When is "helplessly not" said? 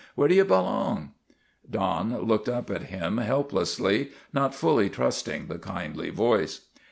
3.19-4.55